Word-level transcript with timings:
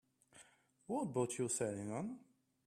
What 0.87 1.13
boat 1.13 1.37
you 1.37 1.47
sailing 1.47 1.91
on? 1.91 2.17